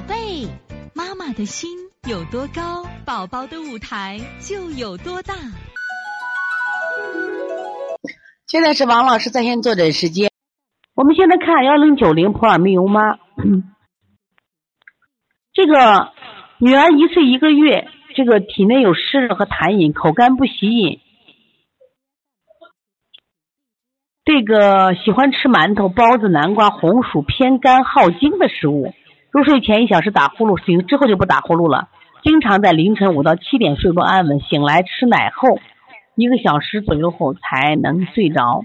[0.00, 0.48] 宝贝，
[0.94, 1.68] 妈妈的心
[2.08, 5.34] 有多高，宝宝的舞台就有多大。
[8.46, 10.30] 现在是王老师在线坐诊时间。
[10.94, 13.18] 我们现在看幺零九零普尔密尤妈，
[15.52, 16.14] 这个
[16.56, 17.86] 女儿一岁一个月，
[18.16, 20.98] 这个体内有湿热和痰饮，口干不喜饮。
[24.24, 28.94] 这个喜欢吃馒头、包子、南瓜、红薯，偏干耗精的食物。
[29.32, 31.88] 入睡前一小时打呼噜，醒之后就不打呼噜了。
[32.22, 35.58] 经常在凌晨五到七点睡不安稳，醒来吃奶后
[36.16, 38.62] 一个小时左右后才能睡着。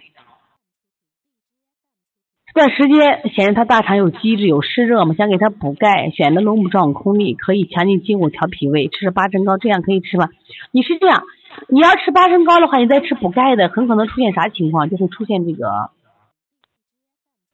[2.54, 10.30] 这段时间显示他大肠有积滞、有湿热嘛，想给他补钙，选的龙牡壮空力，可以强筋筋骨、调脾胃，吃吃八珍糕，这样可以吃吗？
[10.72, 11.24] 你是这样，
[11.68, 14.90] 你要吃八珍糕的话，你再吃补钙的，很可能出现啥情况？
[14.90, 15.92] 就是出现这个。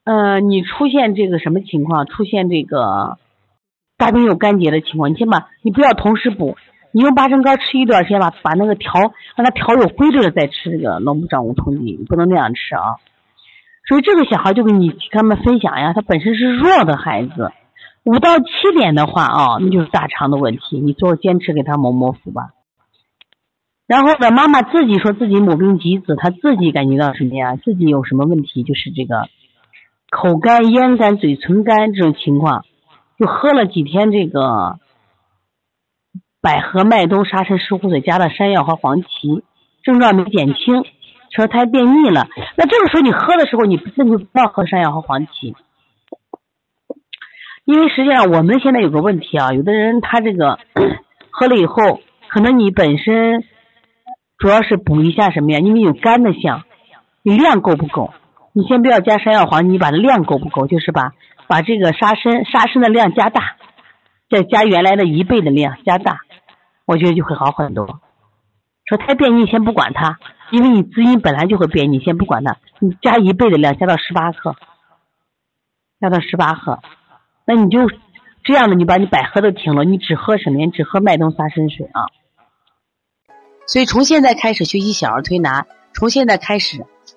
[0.04, 2.08] 嗯，你出现这个什么情况？
[2.08, 3.20] 出现这个
[3.98, 6.57] 大便有干结的情况，你先把，你不要同时补，
[6.91, 8.99] 你用八珍糕吃一段时间吧，把那个调
[9.35, 12.98] 让它调有规律的再吃这个龙母掌无通剂，你不能那样吃啊。
[13.88, 17.52] 所以这个小孩就跟你跟他们分享呀，他本身是弱的孩子，
[18.04, 22.49] 五到七点的话啊，那就是大肠的问题，你做坚持给他抹抹腹吧。
[23.85, 27.55] 然后呢，妈妈自己说自己母病及子，他自己感觉到什么呀？
[27.57, 28.63] 自己有什么问题？
[28.63, 29.29] 就是这个。
[30.12, 32.65] 口干、咽干、嘴唇干这种情况，
[33.17, 34.77] 就喝了几天这个
[36.41, 39.43] 百合、麦冬、沙参、石斛水加了山药和黄芪，
[39.84, 40.84] 症状没减轻，
[41.32, 42.27] 舌苔变腻了。
[42.57, 45.55] 那这个时候你喝的时候，你那就不要喝山药和黄芪，
[47.63, 50.59] 因为实际上我们现在有个问题啊，有的人他这个
[51.32, 53.45] 喝了以后，可能你本身
[54.37, 55.59] 主要是补一下什么呀？
[55.59, 56.63] 因为有肝的象，
[57.23, 58.13] 你量够不够？
[58.54, 60.68] 你先不要加山药黄，你把它量够不够？
[60.68, 61.13] 就是把
[61.48, 63.55] 把这个沙参沙参的量加大，
[64.30, 66.19] 再加原来的一倍的量加大，
[66.85, 68.01] 我觉得就会好很多。
[68.85, 70.19] 说太便秘，先不管它，
[70.50, 74.56] 因为你滋阴本来就会便秘，先不管它，你加一倍的量，加到十八克，
[76.01, 76.79] 加到十八克，
[77.45, 77.79] 那你就
[78.44, 80.57] 这样的，你把你百合都停了，你只喝什么？
[80.57, 82.07] 你只喝麦冬沙参水啊。
[83.66, 86.85] 所以从现在开始学习小儿推拿，从现在开始。